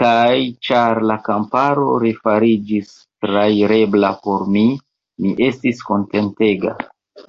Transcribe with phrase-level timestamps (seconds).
[0.00, 2.92] Kaj, ĉar la kamparo refariĝis
[3.26, 4.66] trairebla por mi,
[5.24, 6.76] mi estis kontentega.